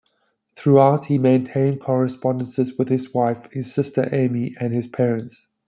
Throughout, 0.55 1.05
he 1.05 1.19
maintained 1.19 1.79
correspondences 1.79 2.73
with 2.75 2.89
his 2.89 3.13
wife, 3.13 3.51
his 3.51 3.71
sister 3.71 4.09
Amy, 4.11 4.55
and 4.59 4.73
his 4.73 4.87
parents. 4.87 5.45